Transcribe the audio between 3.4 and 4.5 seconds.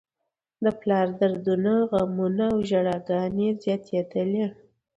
یې زياتېدلې.